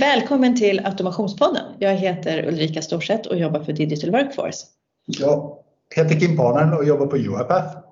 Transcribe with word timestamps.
Välkommen 0.00 0.56
till 0.56 0.80
Automationspodden. 0.84 1.62
Jag 1.78 1.94
heter 1.94 2.48
Ulrika 2.48 2.82
Storseth 2.82 3.28
och 3.28 3.38
jobbar 3.38 3.60
för 3.60 3.72
Digital 3.72 4.10
Workforce. 4.10 4.66
Jag 5.06 5.56
heter 5.94 6.20
Kim 6.20 6.36
Parnen 6.36 6.78
och 6.78 6.84
jobbar 6.84 7.06
på 7.06 7.16
UiPath. 7.16 7.78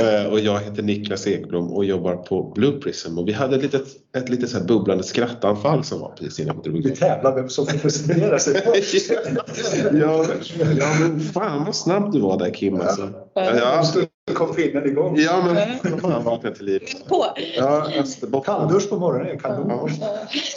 Eh, 0.00 0.26
och 0.26 0.40
jag 0.40 0.60
heter 0.60 0.82
Niklas 0.82 1.26
Ekblom 1.26 1.72
och 1.72 1.84
jobbar 1.84 2.16
på 2.16 2.52
Blue 2.54 2.80
Prism 2.80 3.18
och 3.18 3.28
vi 3.28 3.32
hade 3.32 3.56
ett 3.56 3.62
litet, 3.62 3.86
ett 4.16 4.28
litet 4.28 4.50
så 4.50 4.58
här 4.58 4.64
bubblande 4.64 5.04
skrattanfall 5.04 5.84
som 5.84 6.00
var 6.00 6.12
precis 6.18 6.40
innan 6.40 6.56
vi 6.56 6.70
drog 6.70 6.84
Vi 6.84 6.96
tävlar 6.96 7.34
vem 7.34 7.48
som 7.48 7.66
får 7.66 7.78
presentera 7.78 8.38
sig 8.38 8.62
ja, 9.92 10.26
ja 10.78 10.86
men 11.00 11.20
fan 11.20 11.64
vad 11.64 11.76
snabb 11.76 12.12
du 12.12 12.20
var 12.20 12.38
där 12.38 12.50
Kim 12.50 12.80
alltså. 12.80 13.10
Ja, 13.34 13.84
kom 14.34 14.54
finnen 14.54 14.86
igång. 14.86 15.18
ja 15.18 15.44
men 15.44 15.98
fan 16.00 16.24
vakna 16.24 16.50
till 16.50 16.64
liv. 16.64 16.82
På. 17.08 17.26
Ja, 17.56 17.90
Österbotten. 17.94 18.54
Kalldusch 18.54 18.90
på 18.90 18.96
morgonen 18.96 19.28
är 19.28 19.38
kanon. 19.38 19.90
Ja. 20.00 20.08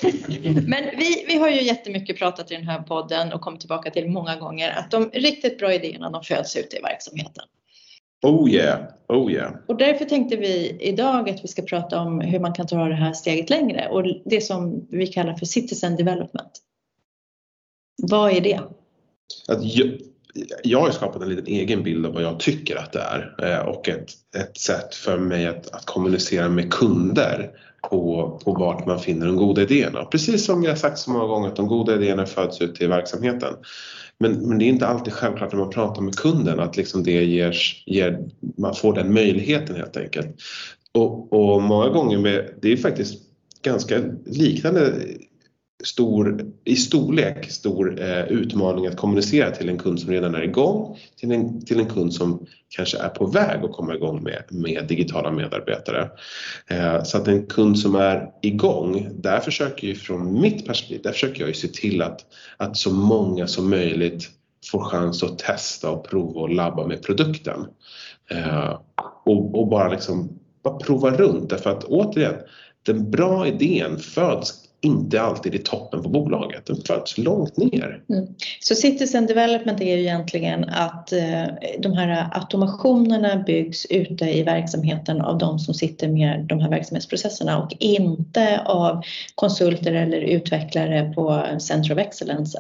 Men 0.68 0.84
vi, 0.98 1.26
vi 1.28 1.36
har 1.38 1.50
ju 1.50 1.62
jättemycket 1.62 2.18
pratat 2.18 2.52
i 2.52 2.56
den 2.56 2.68
här 2.68 2.82
podden 2.82 3.34
och 3.34 3.42
kommit 3.42 3.60
tillbaka 3.60 3.92
till 3.92 4.10
många 4.10 4.36
gånger 4.36 4.72
att 4.72 4.92
de 4.92 5.10
riktigt 5.14 5.60
bra 5.60 5.74
idéerna 5.74 6.10
de 6.10 6.24
föds 6.24 6.56
ute 6.56 6.78
i 6.78 6.82
verksamheten. 6.82 7.44
Oh 8.22 8.50
yeah, 8.50 8.80
oh 9.08 9.32
yeah. 9.32 9.54
Och 9.68 9.78
därför 9.78 10.06
tänkte 10.06 10.36
vi 10.36 10.78
idag 10.80 11.30
att 11.30 11.44
vi 11.44 11.48
ska 11.48 11.62
prata 11.62 12.00
om 12.00 12.22
hur 12.22 12.40
man 12.40 12.54
kan 12.54 12.68
ta 12.68 12.88
det 12.88 12.96
här 12.96 13.14
steget 13.14 13.50
längre 13.50 13.88
och 13.90 14.04
det 14.26 14.42
som 14.42 14.88
vi 14.90 15.08
kallar 15.08 15.34
för 15.34 15.46
citizen 15.46 15.96
development. 15.96 16.52
Vad 18.02 18.32
är 18.32 18.42
det? 18.42 18.62
Att 19.48 19.64
jag, 20.64 20.80
har 20.80 20.92
skapat 20.92 21.22
en 21.22 21.30
liten 21.30 21.48
egen 21.48 21.84
bild 21.84 22.06
av 22.06 22.14
vad 22.14 22.24
jag 22.24 22.40
tycker 22.40 22.76
att 22.76 22.92
det 22.92 23.00
är 23.00 23.36
eh, 23.44 23.68
och 23.68 23.90
ett, 23.90 24.10
ett 24.38 24.58
sätt 24.58 24.96
för 24.96 25.18
mig 25.18 25.48
att, 25.48 25.70
att 25.72 25.86
kommunicera 25.86 26.50
med 26.50 26.74
kunder 26.74 27.52
på, 27.90 28.40
på 28.46 28.54
vart 28.54 28.86
man 28.86 29.00
finner 29.00 29.26
de 29.26 29.36
goda 29.36 29.62
idéerna. 29.62 30.06
Precis 30.06 30.46
som 30.46 30.64
jag 30.64 30.72
har 30.72 30.76
sagt 30.76 30.98
så 30.98 31.12
många 31.12 31.26
gånger 31.26 31.48
att 31.48 31.56
de 31.56 31.68
goda 31.68 31.96
idéerna 31.96 32.26
föds 32.26 32.62
ut 32.62 32.82
i 32.82 32.88
verksamheten. 32.88 33.54
Men, 34.18 34.34
men 34.50 34.58
det 34.58 34.66
är 34.66 34.70
inte 34.70 34.88
alltid 34.88 35.14
självklart 35.14 35.52
när 35.52 35.60
man 35.60 35.70
pratar 35.70 36.02
med 36.02 36.16
kunden 36.16 36.60
att 36.60 36.78
liksom 36.78 37.04
det 37.04 37.24
ger, 37.24 37.56
ger, 37.86 38.20
man 38.58 38.76
får 38.76 38.94
den 38.94 39.14
möjligheten 39.14 39.76
helt 39.76 39.98
enkelt. 39.98 40.36
Och, 40.92 41.34
och 41.34 41.62
många 41.62 41.90
gånger 41.90 42.18
med, 42.18 42.50
det 42.62 42.72
är 42.72 42.78
faktiskt 42.78 43.22
ganska 43.62 44.00
liknande 44.26 44.94
stor, 45.84 46.46
i 46.64 46.76
storlek 46.76 47.52
stor 47.52 48.02
eh, 48.02 48.24
utmaning 48.24 48.88
att 48.88 48.98
kommunicera 48.98 49.52
till 49.52 49.70
en 49.70 49.78
kund 49.78 50.00
som 50.00 50.12
redan 50.12 50.36
är 50.36 50.42
igång 50.42 50.98
till 51.20 51.32
en, 51.32 51.66
till 51.66 51.80
en 51.80 51.86
kund 51.86 52.14
som 52.14 52.46
kanske 52.70 52.98
är 52.98 53.10
på 53.10 53.26
väg 53.26 53.64
att 53.64 53.72
komma 53.72 53.96
igång 53.96 54.24
med, 54.24 54.44
med 54.50 54.86
digitala 54.88 55.32
medarbetare. 55.32 56.10
Eh, 56.68 57.04
så 57.04 57.18
att 57.18 57.28
en 57.28 57.46
kund 57.46 57.80
som 57.80 57.96
är 57.96 58.30
igång, 58.42 59.10
där 59.12 59.40
försöker 59.40 59.88
ju 59.88 59.96
från 59.96 60.42
mitt 60.42 60.66
perspektiv, 60.66 61.02
där 61.04 61.12
försöker 61.12 61.40
jag 61.40 61.48
ju 61.48 61.54
se 61.54 61.68
till 61.68 62.02
att, 62.02 62.26
att 62.58 62.78
så 62.78 62.94
många 62.94 63.48
som 63.48 63.70
möjligt 63.70 64.30
får 64.72 64.80
chans 64.80 65.24
att 65.24 65.40
testa 65.40 65.92
och 65.92 66.10
prova 66.10 66.42
och 66.42 66.50
labba 66.50 66.88
med 66.88 67.04
produkten. 67.04 67.66
Eh, 68.32 68.80
och, 69.26 69.60
och 69.60 69.68
bara 69.68 69.90
liksom 69.90 70.40
bara 70.64 70.78
prova 70.78 71.12
runt 71.12 71.50
därför 71.50 71.70
att 71.70 71.84
återigen, 71.84 72.36
den 72.86 73.12
bra 73.12 73.48
idén 73.48 74.00
föds 74.00 74.69
inte 74.82 75.22
alltid 75.22 75.56
i 75.56 75.58
toppen 75.58 76.04
på 76.04 76.10
bolaget, 76.10 76.66
den 76.66 76.82
föds 76.88 77.18
långt 77.18 77.58
ner. 77.58 78.04
Mm. 78.10 78.28
Så 78.60 78.76
citizen 78.76 79.26
development 79.26 79.82
är 79.82 79.96
ju 79.96 80.02
egentligen 80.02 80.64
att 80.70 81.12
eh, 81.12 81.44
de 81.80 81.94
här 81.94 82.30
automationerna 82.32 83.36
byggs 83.36 83.86
ute 83.86 84.26
i 84.26 84.44
verksamheten 84.44 85.22
av 85.22 85.38
de 85.38 85.60
som 85.60 85.74
sitter 85.74 86.08
med 86.08 86.46
de 86.50 86.60
här 86.60 86.70
verksamhetsprocesserna 86.70 87.64
och 87.64 87.74
inte 87.80 88.62
av 88.66 89.02
konsulter 89.36 89.94
eller 89.94 90.22
utvecklare 90.22 91.14
på 91.14 91.44
Center 91.60 91.92
of 91.94 91.98
Excellence. 91.98 92.60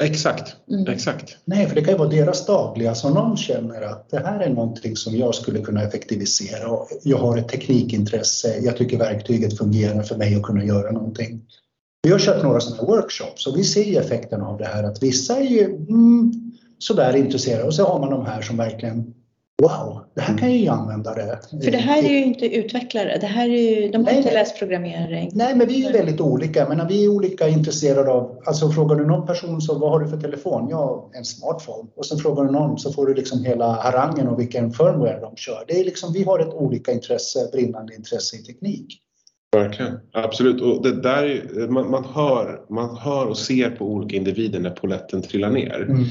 Exakt, 0.00 0.56
Mm. 0.70 0.86
exakt. 0.94 1.36
Nej, 1.44 1.66
för 1.68 1.74
det 1.74 1.80
kan 1.82 1.94
ju 1.94 1.98
vara 1.98 2.08
deras 2.08 2.46
dagliga 2.46 2.94
som 2.94 3.14
någon 3.14 3.36
känner 3.36 3.82
att 3.82 4.10
det 4.10 4.18
här 4.18 4.40
är 4.40 4.50
någonting 4.50 4.96
som 4.96 5.16
jag 5.16 5.34
skulle 5.34 5.60
kunna 5.60 5.82
effektivisera. 5.82 6.68
Och 6.68 6.88
Jag 7.02 7.18
har 7.18 7.36
ett 7.38 7.48
teknikintresse, 7.48 8.58
jag 8.62 8.76
tycker 8.76 8.98
verktyget 8.98 9.58
fungerar 9.58 10.02
för 10.02 10.16
mig 10.16 10.34
att 10.36 10.42
kunna 10.42 10.64
göra 10.64 10.90
någonting. 10.92 11.40
Vi 12.02 12.10
har 12.10 12.18
kört 12.18 12.42
några 12.42 12.60
sådana 12.60 12.82
workshops 12.82 13.46
och 13.46 13.58
vi 13.58 13.64
ser 13.64 13.84
ju 13.84 13.96
effekten 13.96 14.40
av 14.42 14.58
det 14.58 14.66
här 14.66 14.84
att 14.84 15.02
vissa 15.02 15.36
är 15.36 15.44
ju 15.44 15.64
mm, 15.64 16.32
sådär 16.78 17.16
intresserade 17.16 17.64
och 17.64 17.74
så 17.74 17.84
har 17.84 18.00
man 18.00 18.10
de 18.10 18.26
här 18.26 18.42
som 18.42 18.56
verkligen 18.56 19.14
Wow, 19.62 20.04
det 20.14 20.20
här 20.20 20.38
kan 20.38 20.50
jag 20.50 20.58
ju 20.58 20.68
använda 20.68 21.14
det. 21.14 21.38
För 21.64 21.70
det 21.70 21.78
här 21.78 22.02
är 22.02 22.08
ju 22.08 22.24
inte 22.24 22.56
utvecklare, 22.56 23.18
det 23.20 23.26
här 23.26 23.48
är 23.48 23.80
ju, 23.80 23.88
de 23.88 23.96
har 23.96 24.04
Nej, 24.04 24.16
inte 24.16 24.34
läst 24.34 24.58
programmering. 24.58 25.30
Nej, 25.32 25.54
men 25.54 25.68
vi 25.68 25.84
är 25.84 25.86
ju 25.86 25.98
väldigt 25.98 26.20
olika. 26.20 26.68
Men 26.68 26.88
vi 26.88 27.04
är 27.04 27.08
olika 27.08 27.48
intresserade 27.48 28.10
av, 28.10 28.42
alltså 28.44 28.68
frågar 28.68 28.96
du 28.96 29.06
någon 29.06 29.26
person 29.26 29.60
så 29.60 29.78
vad 29.78 29.90
har 29.90 30.00
du 30.00 30.08
för 30.08 30.16
telefon? 30.16 30.68
Ja, 30.70 31.10
en 31.14 31.24
smartphone. 31.24 31.88
Och 31.96 32.06
sen 32.06 32.18
frågar 32.18 32.44
du 32.44 32.50
någon 32.50 32.78
så 32.78 32.92
får 32.92 33.06
du 33.06 33.14
liksom 33.14 33.44
hela 33.44 33.72
harangen 33.72 34.28
och 34.28 34.40
vilken 34.40 34.72
firmware 34.72 35.20
de 35.20 35.36
kör. 35.36 35.64
Det 35.68 35.80
är 35.80 35.84
liksom, 35.84 36.12
vi 36.12 36.24
har 36.24 36.38
ett 36.38 36.54
olika 36.54 36.92
intresse, 36.92 37.48
brinnande 37.52 37.94
intresse 37.94 38.36
i 38.36 38.42
teknik. 38.42 39.00
Verkligen, 39.52 40.00
absolut. 40.12 40.60
Och 40.60 40.82
det 40.82 41.02
där 41.02 41.46
man, 41.68 41.90
man, 41.90 42.04
hör, 42.04 42.60
man 42.70 42.96
hör 42.96 43.26
och 43.26 43.38
ser 43.38 43.70
på 43.70 43.84
olika 43.84 44.16
individer 44.16 44.60
när 44.60 44.70
poletten 44.70 45.22
trillar 45.22 45.50
ner. 45.50 45.82
Mm. 45.82 46.04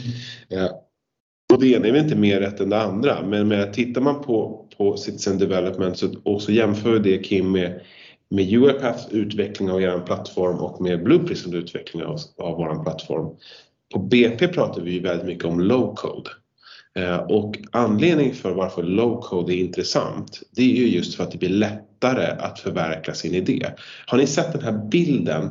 Och 1.54 1.60
det 1.60 1.68
ena 1.68 1.88
är 1.88 1.92
väl 1.92 2.04
inte 2.04 2.16
mer 2.16 2.40
rätt 2.40 2.60
än 2.60 2.70
det 2.70 2.82
andra, 2.82 3.22
men 3.22 3.48
med, 3.48 3.74
tittar 3.74 4.02
man 4.02 4.22
på, 4.22 4.66
på 4.78 4.98
Citizen 4.98 5.38
Development 5.38 5.98
så, 5.98 6.10
och 6.24 6.42
så 6.42 6.52
jämför 6.52 6.92
vi 6.92 7.00
det 7.00 7.24
Kim 7.24 7.52
med, 7.52 7.82
med 8.30 8.54
UiPaths 8.54 9.08
utveckling 9.12 9.72
av 9.72 9.82
er 9.82 10.00
plattform 10.00 10.58
och 10.58 10.82
med 10.82 11.04
Blue 11.04 11.20
Prisms 11.20 11.54
utveckling 11.54 12.04
av, 12.04 12.20
av 12.38 12.58
vår 12.58 12.84
plattform. 12.84 13.36
På 13.94 14.00
BP 14.00 14.48
pratar 14.48 14.82
vi 14.82 14.92
ju 14.92 15.00
väldigt 15.00 15.26
mycket 15.26 15.46
om 15.46 15.60
low 15.60 15.96
code. 15.96 16.30
Eh, 17.00 17.18
och 17.18 17.60
anledningen 17.72 18.36
för 18.36 18.52
varför 18.52 18.84
low 18.84 19.22
code 19.22 19.54
är 19.54 19.58
intressant 19.58 20.42
det 20.56 20.62
är 20.62 20.76
ju 20.76 20.88
just 20.88 21.16
för 21.16 21.24
att 21.24 21.32
det 21.32 21.38
blir 21.38 21.50
lättare 22.04 22.38
att 22.40 22.60
förverkliga 22.60 23.16
sin 23.16 23.34
idé. 23.36 23.66
Har 24.08 24.18
ni 24.18 24.28
sett 24.28 24.54
den 24.54 24.62
här 24.64 24.90
bilden 24.92 25.44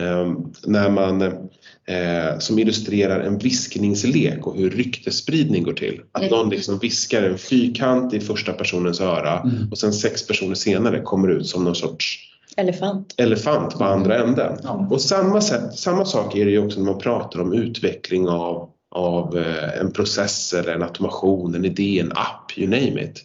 eh, 0.00 0.32
när 0.66 0.90
man, 0.90 1.22
eh, 1.22 2.38
som 2.38 2.58
illustrerar 2.58 3.20
en 3.20 3.38
viskningslek 3.38 4.46
och 4.46 4.56
hur 4.56 4.70
ryktesspridning 4.70 5.62
går 5.62 5.72
till? 5.72 6.00
Att 6.12 6.22
Mm. 6.22 6.30
någon 6.38 6.50
liksom 6.50 6.78
viskar 6.78 7.22
en 7.22 7.38
fyrkant 7.38 8.14
i 8.14 8.20
första 8.20 8.52
personens 8.52 9.00
öra 9.00 9.40
Mm. 9.40 9.68
och 9.70 9.78
sen 9.78 9.92
sex 9.92 10.26
personer 10.26 10.54
senare 10.54 11.00
kommer 11.00 11.28
ut 11.28 11.46
som 11.46 11.64
någon 11.64 11.74
sorts 11.74 12.18
Elefant. 12.56 13.14
elefant 13.18 13.78
på 13.78 13.84
andra 13.84 14.18
änden. 14.24 14.58
Ja. 14.62 14.88
Och 14.90 15.00
samma, 15.00 15.40
sätt, 15.40 15.74
samma 15.78 16.04
sak 16.04 16.36
är 16.36 16.44
det 16.44 16.50
ju 16.50 16.58
också 16.66 16.78
när 16.80 16.86
man 16.92 16.98
pratar 17.00 17.40
om 17.40 17.52
utveckling 17.52 18.28
av, 18.28 18.68
av 18.90 19.38
eh, 19.38 19.80
en 19.80 19.92
process 19.92 20.52
eller 20.54 20.74
en 20.74 20.82
automation, 20.82 21.54
en 21.54 21.64
idé, 21.64 22.00
en 22.00 22.12
app, 22.12 22.58
you 22.58 22.68
name 22.70 23.02
it. 23.02 23.22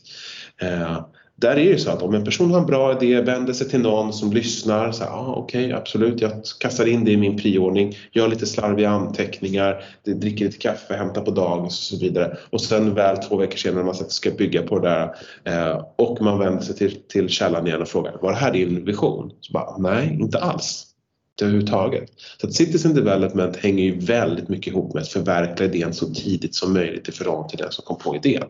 Där 1.41 1.51
är 1.51 1.55
det 1.55 1.61
ju 1.61 1.77
så 1.77 1.91
att 1.91 2.01
om 2.01 2.13
en 2.13 2.23
person 2.23 2.51
har 2.51 2.59
en 2.59 2.65
bra 2.65 2.91
idé, 2.91 3.21
vänder 3.21 3.53
sig 3.53 3.69
till 3.69 3.79
någon 3.81 4.13
som 4.13 4.33
lyssnar, 4.33 4.91
så 4.91 5.03
här, 5.03 5.11
ah, 5.11 5.33
okej 5.37 5.73
absolut, 5.73 6.21
jag 6.21 6.31
kastar 6.59 6.85
in 6.85 7.05
det 7.05 7.11
i 7.11 7.17
min 7.17 7.37
prioordning, 7.37 7.97
gör 8.11 8.27
lite 8.27 8.45
slarviga 8.45 8.89
anteckningar, 8.89 9.83
dricker 10.05 10.45
lite 10.45 10.57
kaffe, 10.57 10.93
hämtar 10.93 11.21
på 11.21 11.31
dagis 11.31 11.91
och 11.91 11.97
så 11.97 12.05
vidare. 12.05 12.37
Och 12.49 12.61
sen 12.61 12.93
väl 12.93 13.17
två 13.17 13.37
veckor 13.37 13.57
senare 13.57 13.77
när 13.77 13.85
man 13.85 13.95
sätter- 13.95 14.11
ska 14.11 14.31
bygga 14.31 14.63
på 14.63 14.79
det 14.79 14.89
där 14.89 15.15
eh, 15.43 15.85
och 15.95 16.21
man 16.21 16.39
vänder 16.39 16.61
sig 16.61 16.75
till, 16.75 16.97
till 17.07 17.29
källan 17.29 17.67
igen 17.67 17.81
och 17.81 17.87
frågar, 17.87 18.17
var 18.21 18.31
det 18.31 18.37
här 18.37 18.53
din 18.53 18.85
vision? 18.85 19.31
Så 19.41 19.53
bara, 19.53 19.77
nej, 19.77 20.17
inte 20.21 20.39
alls 20.39 20.87
överhuvudtaget. 21.41 22.09
Så 22.41 22.47
att 22.47 22.53
citizen 22.53 22.95
development 22.95 23.57
hänger 23.57 23.83
ju 23.83 23.99
väldigt 23.99 24.49
mycket 24.49 24.67
ihop 24.67 24.93
med 24.93 25.03
att 25.03 25.09
förverkliga 25.09 25.69
idén 25.69 25.93
så 25.93 26.05
tidigt 26.05 26.55
som 26.55 26.73
möjligt 26.73 27.09
i 27.09 27.11
förhållande 27.11 27.49
till 27.49 27.57
den 27.57 27.71
som 27.71 27.85
kom 27.85 27.97
på 27.97 28.15
idén. 28.15 28.43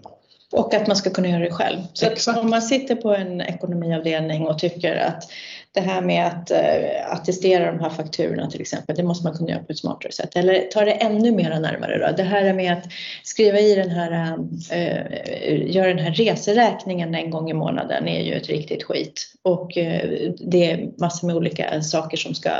Och 0.52 0.74
att 0.74 0.88
man 0.88 0.96
ska 0.96 1.10
kunna 1.10 1.28
göra 1.28 1.44
det 1.44 1.52
själv. 1.52 1.80
Så 2.16 2.40
om 2.40 2.50
man 2.50 2.62
sitter 2.62 2.96
på 2.96 3.16
en 3.16 3.42
ekonomiavdelning 3.42 4.48
och 4.48 4.60
tycker 4.60 4.96
att 4.96 5.32
det 5.74 5.82
här 5.82 6.02
med 6.02 6.28
att 6.28 6.52
eh, 6.52 7.14
attestera 7.14 7.72
de 7.72 7.80
här 7.80 7.90
fakturorna 7.90 8.50
till 8.50 8.62
exempel, 8.62 8.96
det 8.96 9.04
måste 9.04 9.28
man 9.28 9.38
kunna 9.38 9.50
göra 9.50 9.64
på 9.64 9.72
ett 9.72 9.78
smartare 9.80 10.12
sätt. 10.12 10.36
Eller 10.36 10.60
ta 10.74 10.82
det 10.86 10.92
ännu 10.92 11.32
mer 11.32 11.50
närmare 11.60 11.98
då. 12.08 12.16
Det 12.18 12.24
här 12.24 12.54
med 12.54 12.74
att 12.74 12.84
skriva 13.24 13.60
i 13.60 13.76
den 13.76 13.90
här, 13.90 14.38
eh, 14.72 15.72
göra 15.76 15.88
den 15.88 16.00
här 16.00 16.12
reseräkningen 16.12 17.16
en 17.16 17.30
gång 17.32 17.50
i 17.50 17.54
månaden 17.54 18.08
är 18.08 18.22
ju 18.22 18.34
ett 18.34 18.48
riktigt 18.48 18.84
skit. 18.84 19.28
Och 19.44 19.78
eh, 19.78 20.32
det 20.40 20.72
är 20.72 20.90
massor 21.00 21.28
med 21.28 21.36
olika 21.36 21.82
saker 21.82 22.18
som 22.18 22.34
ska 22.36 22.52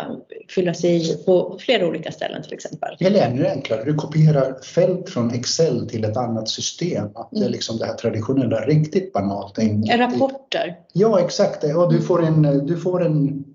fyllas 0.56 0.84
i 0.86 1.24
på 1.26 1.58
flera 1.60 1.88
olika 1.88 2.12
ställen 2.12 2.44
till 2.44 2.54
exempel. 2.54 2.96
Eller 3.00 3.22
ännu 3.22 3.48
enklare, 3.48 3.84
du 3.84 3.94
kopierar 3.94 4.62
fält 4.76 5.10
från 5.10 5.34
Excel 5.34 5.90
till 5.90 6.04
ett 6.06 6.18
annat 6.18 6.50
system. 6.50 7.06
Att 7.16 7.30
det 7.32 7.38
är 7.38 7.42
Mm. 7.42 7.52
liksom 7.52 7.78
det 7.78 7.86
här 7.86 7.94
traditionella, 7.94 8.60
riktigt 8.66 9.14
banalt. 9.14 9.60
enkelt. 9.60 10.00
Rapporter. 10.00 10.76
Ja, 10.94 11.20
exakt. 11.20 11.64
Och 11.64 11.94
du 11.94 12.02
får 12.02 12.24
en, 12.24 12.66
du 12.68 12.78
får 12.78 13.01
en 13.02 13.46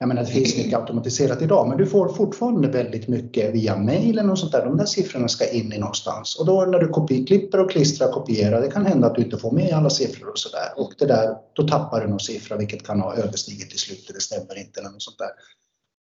jag 0.00 0.08
menar, 0.08 0.22
det 0.22 0.30
finns 0.30 0.56
mycket 0.56 0.78
automatiserat 0.78 1.42
idag, 1.42 1.68
men 1.68 1.78
du 1.78 1.86
får 1.86 2.08
fortfarande 2.08 2.68
väldigt 2.68 3.08
mycket 3.08 3.54
via 3.54 3.76
mejlen 3.76 4.30
och 4.30 4.38
sånt 4.38 4.52
där. 4.52 4.64
De 4.64 4.76
där 4.76 4.84
siffrorna 4.84 5.28
ska 5.28 5.50
in 5.50 5.72
i 5.72 5.78
någonstans 5.78 6.36
och 6.36 6.46
då 6.46 6.64
när 6.64 6.78
du 6.78 7.24
klipper 7.26 7.60
och 7.60 7.70
klistrar 7.70 8.08
och 8.08 8.14
kopierar, 8.14 8.60
det 8.60 8.70
kan 8.70 8.86
hända 8.86 9.06
att 9.06 9.14
du 9.14 9.22
inte 9.22 9.38
får 9.38 9.50
med 9.50 9.72
alla 9.72 9.90
siffror 9.90 10.30
och 10.30 10.38
så 10.38 10.48
där 10.48 10.84
och 10.84 10.92
det 10.98 11.06
där, 11.06 11.36
då 11.52 11.68
tappar 11.68 12.00
du 12.00 12.06
någon 12.06 12.20
siffra 12.20 12.56
vilket 12.56 12.86
kan 12.86 13.00
ha 13.00 13.14
överstigit 13.14 13.74
i 13.74 13.78
slutet, 13.78 14.14
det 14.14 14.20
stämmer 14.20 14.58
inte 14.58 14.80
eller 14.80 14.90
något 14.90 15.02
sånt 15.02 15.18
där. 15.18 15.30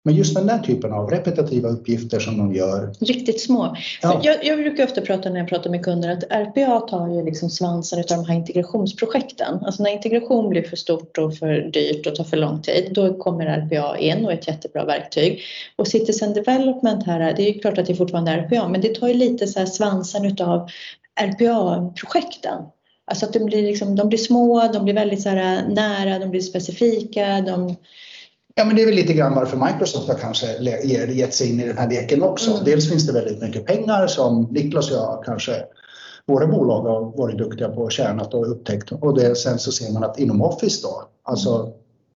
Men 0.04 0.16
just 0.16 0.36
den 0.36 0.48
där 0.48 0.60
typen 0.60 0.94
av 0.94 1.10
repetitiva 1.10 1.70
uppgifter 1.70 2.20
som 2.20 2.38
de 2.38 2.54
gör. 2.54 2.94
Riktigt 3.00 3.42
små. 3.42 3.76
Ja. 4.02 4.22
Jag, 4.24 4.46
jag 4.46 4.58
brukar 4.58 4.84
ofta 4.84 5.02
prata 5.02 5.30
när 5.30 5.40
jag 5.40 5.50
pratar 5.50 5.70
med 5.70 5.84
kunder 5.86 6.10
att 6.10 6.24
RPA 6.24 6.80
tar 6.80 7.08
ju 7.08 7.26
liksom 7.26 7.50
svansen 7.50 8.00
av 8.00 8.06
de 8.08 8.26
här 8.26 8.36
integrationsprojekten. 8.36 9.60
Alltså 9.66 9.84
när 9.84 9.92
integration 9.92 10.50
blir 10.50 10.64
för 10.64 10.76
stort 10.76 11.18
och 11.18 11.38
för 11.38 11.62
dyrt 11.74 12.08
och 12.08 12.16
tar 12.16 12.24
för 12.24 12.38
lång 12.38 12.62
tid, 12.62 12.92
då 12.92 13.14
kommer 13.14 13.46
RPA 13.46 13.98
in 13.98 14.26
och 14.26 14.32
är 14.32 14.38
ett 14.38 14.48
jättebra 14.48 14.86
verktyg. 14.86 15.42
Och 15.76 15.88
Citizen 15.88 16.34
Development 16.34 17.06
här, 17.06 17.34
det 17.34 17.50
är 17.50 17.54
ju 17.54 17.60
klart 17.60 17.78
att 17.78 17.86
det 17.86 17.94
är 17.94 17.98
fortfarande 17.98 18.32
RPA, 18.32 18.68
men 18.68 18.82
det 18.82 18.96
tar 18.96 19.08
ju 19.08 19.14
lite 19.14 19.48
så 19.48 19.60
här 19.60 19.66
svansen 19.66 20.26
utav 20.26 20.70
RPA-projekten. 21.22 22.64
Alltså 23.06 23.26
att 23.26 23.34
de 23.34 23.46
blir, 23.46 23.64
liksom, 23.64 23.96
de 23.96 24.10
blir 24.10 24.20
små, 24.20 24.70
de 24.74 24.84
blir 24.84 24.94
väldigt 24.94 25.22
så 25.22 25.30
nära, 25.30 26.20
de 26.20 26.30
blir 26.30 26.42
specifika, 26.42 27.42
de 27.42 27.76
Ja, 28.56 28.66
men 28.66 28.76
det 28.76 28.82
är 28.82 28.86
väl 28.86 28.96
lite 28.96 29.14
grann 29.14 29.36
varför 29.36 29.58
Microsoft 29.58 30.08
har 30.08 30.16
kanske 30.16 30.58
gett 31.14 31.34
sig 31.34 31.50
in 31.50 31.60
i 31.60 31.68
den 31.68 31.78
här 31.78 31.90
leken 31.90 32.24
också. 32.24 32.52
Mm. 32.52 32.64
Dels 32.64 32.90
finns 32.90 33.08
det 33.08 33.14
väldigt 33.14 33.42
mycket 33.42 33.66
pengar 33.66 34.08
som 34.08 34.48
Niklas 34.52 34.92
och 34.92 34.98
jag 34.98 35.24
kanske, 35.26 35.64
våra 36.26 36.48
bolag 36.48 36.82
har 36.82 37.18
varit 37.18 37.38
duktiga 37.38 37.70
på 37.70 37.82
och 37.82 37.92
tjänat 37.92 38.34
och 38.34 38.52
upptäckt. 38.52 38.92
Och 38.92 39.20
det, 39.20 39.36
sen 39.36 39.60
så 39.60 39.72
ser 39.72 39.94
man 39.94 40.04
att 40.04 40.20
inom 40.20 40.42
Office 40.42 40.88
då, 40.88 41.04
alltså 41.24 41.74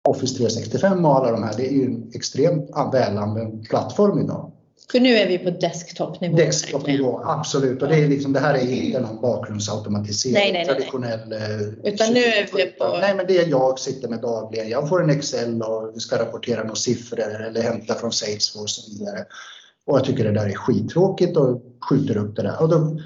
Office 0.09 0.37
365 0.37 1.05
och 1.05 1.17
alla 1.17 1.31
de 1.31 1.43
här, 1.43 1.55
det 1.57 1.69
är 1.69 1.73
ju 1.73 1.85
en 1.85 2.11
extremt 2.15 2.71
välanvänd 2.93 3.69
plattform 3.69 4.19
idag. 4.19 4.53
För 4.93 5.01
nu 5.01 5.15
är 5.17 5.29
vi 5.29 5.39
på 5.39 5.51
desktopnivå. 5.51 6.37
Desktopnivå, 6.37 7.23
absolut. 7.25 7.83
Och 7.83 7.89
det, 7.89 7.97
är 7.97 8.09
liksom, 8.09 8.33
det 8.33 8.41
här 8.41 8.55
är 8.55 8.61
inte 8.73 9.01
någon 9.01 9.21
bakgrundsautomatisering, 9.21 10.35
Nej, 10.35 10.53
nej, 10.53 10.65
nej, 10.67 10.67
nej. 10.67 10.75
traditionell... 10.77 11.33
eh, 11.33 11.93
Utan 11.93 12.13
nu 12.15 12.21
är 12.21 12.49
vi 12.57 12.67
på- 12.67 12.99
Nej, 13.01 13.15
men 13.15 13.27
det 13.27 13.39
är 13.39 13.49
jag 13.49 13.79
sitter 13.79 14.09
med 14.09 14.21
dagligen. 14.21 14.69
Jag 14.69 14.89
får 14.89 15.03
en 15.03 15.11
Excel 15.11 15.63
och 15.63 16.03
ska 16.03 16.19
rapportera 16.19 16.63
några 16.63 16.75
siffror 16.75 17.21
eller 17.21 17.63
hämta 17.63 17.95
från 17.95 18.13
Salesforce 18.13 18.63
och 18.63 18.71
så 18.71 18.91
vidare. 18.99 19.25
Och 19.87 19.99
jag 19.99 20.05
tycker 20.05 20.25
det 20.25 20.33
där 20.33 20.47
är 20.47 20.55
skittråkigt 20.55 21.37
och 21.37 21.63
skjuter 21.91 22.17
upp 22.17 22.37
det 22.37 22.43
där. 22.43 22.63
Och 22.63 22.69
då, 22.69 23.01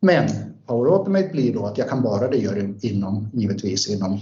men 0.00 0.28
Power 0.70 0.92
Automate 0.92 1.28
blir 1.28 1.52
då 1.52 1.66
att 1.66 1.78
jag 1.78 1.88
kan 1.88 2.02
bara 2.02 2.28
det 2.28 2.36
göra 2.36 2.54
det 2.54 2.88
inom, 2.88 3.30
givetvis 3.32 3.90
inom 3.90 4.20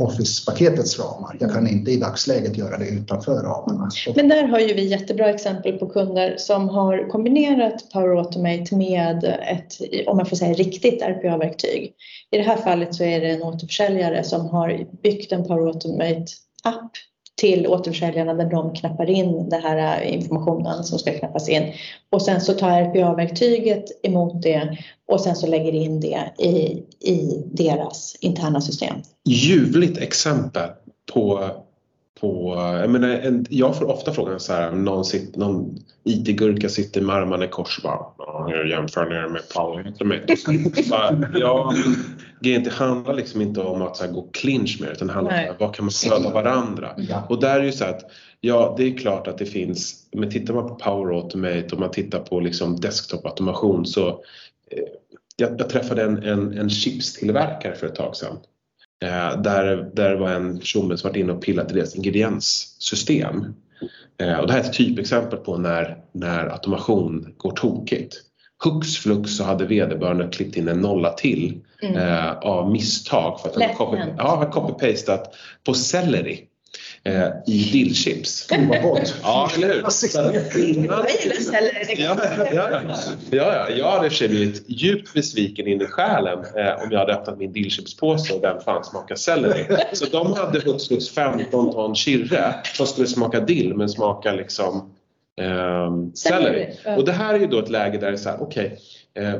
Office-paketets 0.00 0.98
ramar. 0.98 1.36
Jag 1.40 1.52
kan 1.52 1.68
inte 1.68 1.90
i 1.90 1.96
dagsläget 1.96 2.58
göra 2.58 2.78
det 2.78 2.88
utanför 2.88 3.42
ramarna. 3.42 3.88
Men 4.16 4.28
där 4.28 4.44
har 4.44 4.58
ju 4.60 4.74
vi 4.74 4.86
jättebra 4.86 5.30
exempel 5.30 5.78
på 5.78 5.86
kunder 5.86 6.34
som 6.38 6.68
har 6.68 7.08
kombinerat 7.08 7.90
Power 7.92 8.18
Automate 8.18 8.76
med 8.76 9.24
ett, 9.24 10.06
om 10.06 10.16
man 10.16 10.26
får 10.26 10.36
säga 10.36 10.52
riktigt 10.54 11.02
RPA-verktyg. 11.02 11.92
I 12.30 12.36
det 12.36 12.42
här 12.42 12.56
fallet 12.56 12.94
så 12.94 13.04
är 13.04 13.20
det 13.20 13.30
en 13.30 13.42
återförsäljare 13.42 14.24
som 14.24 14.46
har 14.46 14.86
byggt 15.02 15.32
en 15.32 15.44
Power 15.44 15.66
Automate-app 15.66 16.90
till 17.40 17.66
återförsäljarna 17.66 18.32
när 18.32 18.50
de 18.50 18.74
knappar 18.74 19.10
in 19.10 19.48
den 19.48 19.62
här 19.62 20.02
informationen 20.02 20.84
som 20.84 20.98
ska 20.98 21.12
knappas 21.12 21.48
in. 21.48 21.72
Och 22.10 22.22
sen 22.22 22.40
så 22.40 22.52
tar 22.52 22.82
RPA-verktyget 22.82 23.84
emot 24.02 24.42
det 24.42 24.78
och 25.08 25.20
sen 25.20 25.36
så 25.36 25.46
lägger 25.46 25.72
in 25.72 26.00
det 26.00 26.32
i, 26.38 26.82
i 27.10 27.44
deras 27.52 28.16
interna 28.20 28.60
system. 28.60 28.96
ljuvligt 29.24 29.98
exempel 29.98 30.68
på, 31.12 31.50
på 32.20 32.54
jag, 32.80 32.90
menar, 32.90 33.08
en, 33.08 33.46
jag 33.50 33.76
får 33.76 33.90
ofta 33.90 34.12
frågan 34.12 34.40
så 34.40 34.52
här, 34.52 34.72
någon, 34.72 35.04
någon 35.34 35.78
IT-gurka 36.04 36.68
sitter 36.68 37.00
med 37.00 37.16
armarna 37.16 37.44
i 37.44 37.48
kors 37.48 37.78
och 37.78 37.82
bara 37.82 37.98
"Ja, 38.18 38.48
jag 38.50 38.68
jämför 38.68 39.06
ner 39.10 39.28
med 39.28 39.48
Power 39.54 39.86
Automate. 39.86 40.36
Bara, 40.90 41.28
ja, 41.34 41.74
grejen, 42.40 42.62
det 42.64 42.72
handlar 42.72 43.14
liksom 43.14 43.40
inte 43.40 43.60
om 43.60 43.82
att 43.82 43.96
så 43.96 44.04
här, 44.04 44.12
gå 44.12 44.28
clinch 44.32 44.78
med 44.80 44.90
utan 44.90 45.06
det 45.08 45.12
handlar 45.14 45.32
om 45.32 45.36
Nej. 45.36 45.46
här, 45.46 45.56
vad 45.58 45.74
kan 45.74 45.84
man 45.84 45.92
stödja 45.92 46.30
varandra. 46.30 46.94
Ja. 46.96 47.26
Och 47.28 47.40
där 47.40 47.60
är 47.60 47.64
ju 47.64 47.72
så 47.72 47.84
att 47.84 48.00
ja, 48.40 48.74
det 48.78 48.84
är 48.84 48.96
klart 48.96 49.26
att 49.26 49.38
det 49.38 49.46
finns, 49.46 50.08
men 50.12 50.30
tittar 50.30 50.54
man 50.54 50.68
på 50.68 50.74
Power 50.74 51.14
Automate 51.16 51.68
och 51.72 51.80
man 51.80 51.90
tittar 51.90 52.18
på 52.18 52.40
liksom 52.40 52.76
desktop-automation 52.76 53.84
så 53.84 54.08
eh, 54.08 54.14
jag, 55.36 55.60
jag 55.60 55.68
träffade 55.68 56.02
en, 56.02 56.22
en, 56.22 56.58
en 56.58 56.70
chipstillverkare 56.70 57.74
för 57.74 57.86
ett 57.86 57.94
tag 57.94 58.16
sedan. 58.16 58.36
Eh, 59.02 59.40
där, 59.40 59.90
där 59.94 60.16
var 60.16 60.30
en 60.30 60.58
person 60.58 60.98
som 60.98 61.08
varit 61.08 61.16
inne 61.16 61.32
och 61.32 61.42
pillat 61.42 61.70
i 61.70 61.74
deras 61.74 61.96
ingredienssystem. 61.96 63.54
Eh, 64.20 64.38
och 64.38 64.46
det 64.46 64.52
här 64.52 64.60
är 64.60 64.64
ett 64.64 64.72
typexempel 64.72 65.38
på 65.38 65.56
när, 65.56 65.98
när 66.12 66.46
automation 66.46 67.34
går 67.36 67.50
tokigt. 67.50 68.16
Hux 68.64 68.96
flux 68.96 69.36
så 69.36 69.44
hade 69.44 69.66
vederbörande 69.66 70.28
klippt 70.28 70.56
in 70.56 70.68
en 70.68 70.80
nolla 70.80 71.12
till 71.12 71.60
Mm. 71.82 71.96
eh, 71.96 72.32
av 72.32 72.70
misstag 72.70 73.40
för 73.40 73.48
att 73.48 73.62
han 73.62 73.74
copy, 73.74 73.98
ja, 74.18 74.50
copy-pastat 74.52 75.24
på 75.64 75.74
selleri 75.74 76.46
eh, 77.04 77.28
i 77.46 77.70
dillchips. 77.72 78.46
Gud 78.46 78.68
vad 78.68 78.82
gott! 78.82 79.14
Ja, 79.22 79.50
eller 79.56 79.68
hur? 79.68 79.82
Ja, 81.96 82.16
ja, 82.52 82.70
ja. 82.70 82.80
ja, 83.30 83.54
ja. 83.54 83.70
Jag 83.70 83.90
hade 83.90 84.06
i 84.06 84.08
och 84.08 84.12
för 84.12 84.18
sig 84.18 84.28
blivit 84.28 84.64
djupt 84.66 85.14
besviken 85.14 85.66
in 85.66 85.82
i 85.82 85.84
själen 85.86 86.38
eh, 86.38 86.82
om 86.82 86.88
jag 86.90 86.98
hade 86.98 87.14
öppnat 87.14 87.38
min 87.38 87.52
dillchipspåse 87.52 88.34
och 88.34 88.40
den 88.40 88.60
fan 88.60 88.84
smakar 88.84 89.14
selleri. 89.14 89.66
Så 89.92 90.06
de 90.06 90.32
hade 90.32 90.60
hux 90.60 90.88
flux 90.88 91.08
15 91.08 91.72
ton 91.72 91.94
kirre 91.94 92.54
som 92.76 92.86
skulle 92.86 93.06
smaka 93.06 93.40
dill 93.40 93.74
men 93.74 93.88
smaka 93.88 94.32
liksom 94.32 94.94
ehm, 95.40 96.14
selleri. 96.14 96.78
Och 96.96 97.04
det 97.04 97.12
här 97.12 97.34
är 97.34 97.38
ju 97.38 97.46
då 97.46 97.58
ett 97.58 97.70
läge 97.70 97.98
där 97.98 98.06
det 98.06 98.12
är 98.12 98.16
så 98.16 98.28
här, 98.28 98.42
okej. 98.42 98.78
eh, 99.14 99.34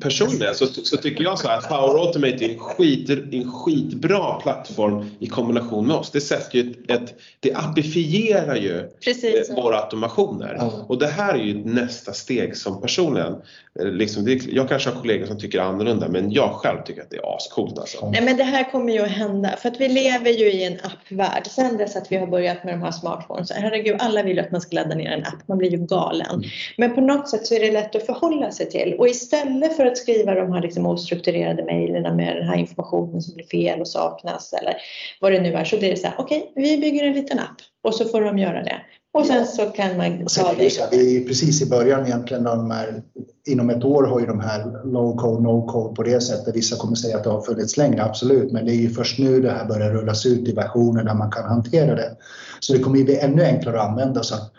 Personligen 0.00 0.54
så, 0.54 0.66
så 0.66 0.96
tycker 0.96 1.24
jag 1.24 1.38
så 1.38 1.48
här 1.48 1.58
att 1.58 1.68
Power 1.68 2.06
Automate 2.06 2.44
är 2.44 2.48
en, 2.48 2.58
skit, 2.58 3.10
en 3.10 3.52
skitbra 3.52 4.34
plattform 4.34 5.10
i 5.18 5.26
kombination 5.26 5.86
med 5.86 5.96
oss. 5.96 6.10
Det 6.10 6.20
sätter 6.20 6.58
ju 6.58 6.70
ett, 6.70 6.90
ett 6.90 7.14
det 7.40 7.54
appifierar 7.54 8.56
ju 8.56 8.88
Precis. 9.04 9.50
eh, 9.50 9.56
våra 9.56 9.80
automationer. 9.80 10.56
Ja. 10.58 10.84
Och 10.88 10.98
det 10.98 11.06
här 11.06 11.34
är 11.34 11.38
ju 11.38 11.64
nästa 11.64 12.12
steg 12.12 12.56
som 12.56 12.80
personligen, 12.80 13.34
eh, 13.80 13.86
liksom, 13.86 14.24
det, 14.24 14.44
jag 14.44 14.68
kanske 14.68 14.90
har 14.90 15.00
kollegor 15.00 15.26
som 15.26 15.38
tycker 15.38 15.60
annorlunda 15.60 16.08
men 16.08 16.32
jag 16.32 16.50
själv 16.50 16.78
tycker 16.84 17.02
att 17.02 17.10
det 17.10 17.16
är 17.16 17.36
ascoolt 17.36 17.78
alltså. 17.78 18.10
Nej 18.10 18.22
men 18.22 18.36
det 18.36 18.44
här 18.44 18.70
kommer 18.70 18.92
ju 18.92 19.00
att 19.00 19.10
hända 19.10 19.56
för 19.58 19.68
att 19.68 19.80
vi 19.80 19.88
lever 19.88 20.30
ju 20.30 20.52
i 20.52 20.64
en 20.64 20.78
appvärld. 20.82 21.46
Sen 21.46 21.76
dess 21.76 21.96
att 21.96 22.12
vi 22.12 22.16
har 22.16 22.26
börjat 22.26 22.64
med 22.64 22.74
de 22.74 22.82
här 22.82 22.92
smartphones. 22.92 23.50
Herregud, 23.50 23.96
alla 23.98 24.22
vill 24.22 24.36
ju 24.36 24.42
att 24.42 24.50
man 24.50 24.60
ska 24.60 24.76
ladda 24.76 24.94
ner 24.94 25.10
en 25.10 25.24
app. 25.24 25.48
Man 25.48 25.58
blir 25.58 25.70
ju 25.70 25.78
galen. 25.78 26.44
Men 26.76 26.94
på 26.94 27.00
något 27.00 27.28
sätt 27.28 27.46
så 27.46 27.54
är 27.54 27.60
det 27.60 27.70
lätt 27.70 27.96
att 27.96 28.06
förhålla 28.06 28.50
sig 28.50 28.70
till. 28.70 28.94
Och 28.98 29.08
istället 29.08 29.73
för 29.76 29.86
att 29.86 29.98
skriva 29.98 30.34
de 30.34 30.52
här 30.52 30.62
liksom 30.62 30.86
ostrukturerade 30.86 31.64
mejlen 31.64 32.16
med 32.16 32.36
den 32.36 32.48
här 32.48 32.56
informationen 32.56 33.22
som 33.22 33.34
blir 33.34 33.46
fel 33.46 33.80
och 33.80 33.88
saknas 33.88 34.52
eller 34.52 34.76
vad 35.20 35.32
det 35.32 35.40
nu 35.40 35.52
är 35.52 35.64
så 35.64 35.78
blir 35.78 35.90
det 35.90 35.96
så 35.96 36.06
här, 36.06 36.14
okej, 36.18 36.52
vi 36.54 36.78
bygger 36.78 37.04
en 37.04 37.12
liten 37.12 37.38
app 37.38 37.56
och 37.82 37.94
så 37.94 38.04
får 38.04 38.20
de 38.20 38.38
göra 38.38 38.62
det. 38.62 38.80
Och 39.14 39.26
sen 39.26 39.46
så 39.46 39.66
kan 39.66 39.96
man 39.96 40.26
ta 40.26 40.54
det 40.58 40.90
det. 40.90 41.16
är 41.16 41.24
precis 41.24 41.62
i 41.62 41.66
början 41.66 42.06
egentligen. 42.06 42.44
De 42.44 42.70
här, 42.70 43.02
inom 43.48 43.70
ett 43.70 43.84
år 43.84 44.02
har 44.04 44.20
ju 44.20 44.26
de 44.26 44.40
här 44.40 44.84
low 44.84 45.16
code, 45.16 45.42
no 45.42 45.66
code 45.66 45.94
på 45.94 46.02
det 46.02 46.20
sättet. 46.20 46.56
Vissa 46.56 46.76
kommer 46.76 46.94
säga 46.94 47.16
att 47.16 47.24
det 47.24 47.30
har 47.30 47.42
funnits 47.42 47.76
länge, 47.76 48.02
absolut. 48.02 48.52
Men 48.52 48.66
det 48.66 48.72
är 48.72 48.76
ju 48.76 48.90
först 48.90 49.18
nu 49.18 49.40
det 49.40 49.50
här 49.50 49.64
börjar 49.64 49.90
rullas 49.90 50.26
ut 50.26 50.48
i 50.48 50.52
versioner 50.52 51.04
där 51.04 51.14
man 51.14 51.30
kan 51.30 51.44
hantera 51.44 51.94
det. 51.94 52.16
Så 52.60 52.72
det 52.72 52.78
kommer 52.78 52.98
ju 52.98 53.04
bli 53.04 53.18
ännu 53.18 53.44
enklare 53.44 53.80
att 53.80 53.88
använda. 53.88 54.22
Så 54.22 54.34
att 54.34 54.52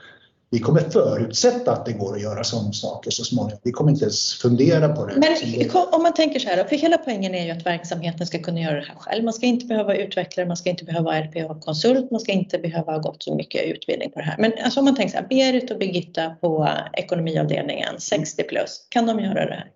vi 0.49 0.59
kommer 0.59 0.79
förutsätta 0.79 1.71
att 1.71 1.85
det 1.85 1.93
går 1.93 2.15
att 2.15 2.21
göra 2.21 2.43
sådana 2.43 2.73
saker 2.73 3.11
så 3.11 3.23
småningom. 3.23 3.59
Vi 3.63 3.71
kommer 3.71 3.91
inte 3.91 4.03
ens 4.03 4.33
fundera 4.33 4.89
på 4.89 5.05
det. 5.05 5.13
Men 5.15 5.69
om 5.91 6.03
man 6.03 6.13
tänker 6.13 6.39
så 6.39 6.49
här, 6.49 6.63
för 6.63 6.75
hela 6.75 6.97
poängen 6.97 7.35
är 7.35 7.45
ju 7.45 7.51
att 7.51 7.65
verksamheten 7.65 8.27
ska 8.27 8.39
kunna 8.39 8.59
göra 8.59 8.75
det 8.75 8.85
här 8.87 8.95
själv. 8.99 9.23
Man 9.23 9.33
ska 9.33 9.45
inte 9.45 9.65
behöva 9.65 9.95
utvecklare, 9.95 10.47
man 10.47 10.57
ska 10.57 10.69
inte 10.69 10.85
behöva 10.85 11.21
RPA-konsult, 11.21 12.11
man 12.11 12.19
ska 12.19 12.31
inte 12.31 12.57
behöva 12.57 12.91
ha 12.91 12.99
gått 12.99 13.23
så 13.23 13.35
mycket 13.35 13.63
utbildning 13.63 14.11
på 14.11 14.19
det 14.19 14.25
här. 14.25 14.35
Men 14.37 14.53
alltså 14.63 14.79
om 14.79 14.85
man 14.85 14.95
tänker 14.95 15.11
så 15.11 15.17
här, 15.17 15.27
Berit 15.27 15.71
och 15.71 15.77
Birgitta 15.77 16.29
på 16.41 16.69
ekonomiavdelningen, 16.93 17.99
60 17.99 18.43
plus, 18.43 18.87
kan 18.89 19.05
de 19.05 19.19
göra 19.19 19.45
det 19.45 19.53
här? 19.53 19.71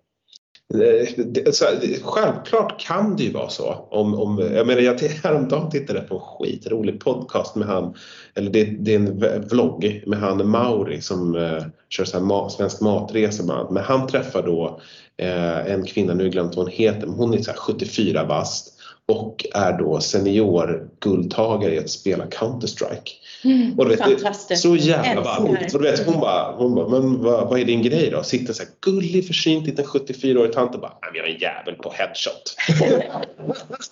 Eh, 0.74 1.24
det- 1.26 1.54
Så, 1.54 1.64
här, 1.64 2.02
självklart 2.02 2.80
kan 2.80 3.16
det 3.16 3.22
ju 3.22 3.32
vara 3.32 3.48
så. 3.48 3.86
Om, 3.90 4.14
om, 4.14 4.38
jag 4.54 4.66
menar, 4.66 4.80
jag 4.80 4.98
häromdagen 5.22 5.70
tittade 5.70 6.00
på 6.00 6.14
en 6.14 6.20
skitrolig 6.20 7.00
podcast 7.00 7.56
med 7.56 7.68
han, 7.68 7.94
eller 8.34 8.50
det, 8.50 8.64
det 8.64 8.94
är 8.94 8.96
en 8.96 9.48
vlogg 9.48 10.02
med 10.06 10.18
han 10.18 10.48
Mauri 10.50 11.00
som 11.00 11.36
eh, 11.36 11.62
kör 11.88 12.04
så 12.04 12.18
här 12.18 12.24
ma, 12.24 12.48
svensk 12.48 12.80
matresa 12.80 13.42
med 13.44 13.56
annat. 13.56 13.70
Men 13.70 13.84
han 13.84 14.06
träffar 14.06 14.42
då 14.42 14.80
eh, 15.16 15.72
en 15.72 15.84
kvinna, 15.86 16.12
nu 16.14 16.18
har 16.18 16.24
jag 16.24 16.32
glömt 16.32 16.56
vad 16.56 16.64
hon 16.66 16.74
heter, 16.74 17.06
men 17.06 17.16
hon 17.16 17.34
är 17.34 17.42
så 17.42 17.50
här 17.50 17.58
74 17.58 18.24
bast 18.24 18.74
och 19.08 19.46
är 19.54 19.78
då 19.78 20.00
senior 20.00 20.88
guldtagare 21.00 21.74
i 21.74 21.78
att 21.78 21.90
spela 21.90 22.24
Counter-Strike. 22.26 23.10
Mm, 23.44 23.78
Och 23.78 23.84
du 23.84 23.90
vet, 23.90 24.00
fantastiskt. 24.00 24.62
så 24.62 24.76
jävla 24.76 25.20
varmt. 25.22 25.74
Och 25.74 25.82
du 25.82 25.90
vet, 25.90 26.06
hon 26.06 26.20
bara, 26.20 26.52
hon 26.56 26.74
bara 26.74 26.88
men 26.88 27.22
vad, 27.22 27.48
vad 27.50 27.60
är 27.60 27.64
din 27.64 27.82
grej 27.82 28.10
då? 28.10 28.22
Sitter 28.22 28.52
så 28.52 28.62
här 28.62 28.70
gullig 28.80 29.26
försynt 29.26 29.66
liten 29.66 29.84
74-årig 29.84 30.52
tant 30.52 30.74
och 30.74 30.80
bara, 30.80 30.92
"Nej, 31.02 31.10
vi 31.12 31.18
har 31.20 31.26
en 31.26 31.38
jävel 31.38 31.74
på 31.74 31.92
headshot. 31.92 32.54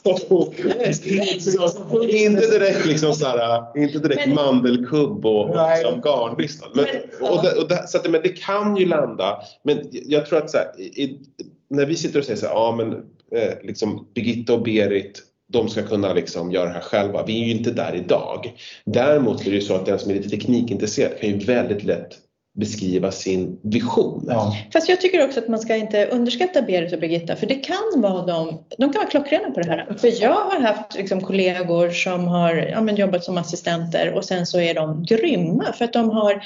inte 2.16 2.58
direkt 2.58 2.86
liksom 2.86 3.12
så 3.12 3.26
här, 3.26 3.78
inte 3.82 3.98
direkt 3.98 4.26
Men- 4.26 4.34
mandelkubb 4.34 5.26
och, 5.26 5.50
och 5.50 5.70
liksom 5.76 6.00
garnnystan. 6.00 6.68
Men, 6.74 6.84
Men, 7.20 7.30
och 7.30 7.42
det, 7.42 7.52
och 7.52 7.68
det, 7.68 7.88
så 7.88 7.98
att, 7.98 8.10
men 8.10 8.22
det 8.22 8.28
kan 8.28 8.76
ju 8.76 8.86
landa. 8.86 9.38
Men 9.62 9.78
jag 9.92 10.26
tror 10.26 10.38
att 10.38 10.50
så 10.50 10.56
här, 10.58 10.80
i- 10.80 11.18
när 11.70 11.86
vi 11.86 11.96
sitter 11.96 12.18
och 12.18 12.24
säger 12.24 12.38
så 12.40 12.46
här, 12.46 12.54
ja 12.54 12.74
men 12.76 12.92
eh, 13.42 13.54
liksom 13.62 14.06
Birgitta 14.14 14.52
och 14.54 14.62
Berit 14.62 15.22
de 15.52 15.68
ska 15.68 15.82
kunna 15.82 16.12
liksom 16.12 16.52
göra 16.52 16.66
det 16.66 16.74
här 16.74 16.80
själva. 16.80 17.24
Vi 17.24 17.42
är 17.42 17.46
ju 17.46 17.52
inte 17.52 17.70
där 17.70 17.94
idag. 17.94 18.52
Däremot 18.84 19.40
är 19.40 19.50
det 19.50 19.56
ju 19.56 19.60
så 19.60 19.74
att 19.74 19.86
den 19.86 19.98
som 19.98 20.10
är 20.10 20.14
lite 20.14 20.28
teknikintresserad 20.28 21.20
kan 21.20 21.30
ju 21.30 21.38
väldigt 21.38 21.84
lätt 21.84 22.18
beskriva 22.58 23.12
sin 23.12 23.60
vision. 23.62 24.24
Ja. 24.28 24.56
Fast 24.72 24.88
jag 24.88 25.00
tycker 25.00 25.24
också 25.24 25.40
att 25.40 25.48
man 25.48 25.58
ska 25.58 25.76
inte 25.76 26.06
underskatta 26.06 26.62
Berit 26.62 26.92
och 26.92 27.00
Birgitta 27.00 27.36
för 27.36 27.46
det 27.46 27.54
kan 27.54 28.02
vara 28.02 28.26
de, 28.26 28.64
de 28.78 28.92
kan 28.92 29.00
vara 29.00 29.10
klockrena 29.10 29.50
på 29.50 29.60
det 29.60 29.66
här. 29.66 29.94
För 29.98 30.22
jag 30.22 30.34
har 30.34 30.60
haft 30.60 30.94
liksom 30.94 31.20
kollegor 31.20 31.90
som 31.90 32.28
har 32.28 32.54
ja, 32.54 32.80
men 32.80 32.96
jobbat 32.96 33.24
som 33.24 33.38
assistenter 33.38 34.12
och 34.12 34.24
sen 34.24 34.46
så 34.46 34.60
är 34.60 34.74
de 34.74 35.02
grymma 35.02 35.72
för 35.72 35.84
att 35.84 35.92
de 35.92 36.10
har 36.10 36.42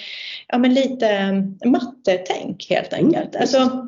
ja, 0.49 0.59
men 0.59 0.75
lite 0.75 1.33
mattetänk 1.65 2.67
helt 2.71 2.93
enkelt. 2.93 3.37
Alltså, 3.37 3.59
eh, 3.59 3.85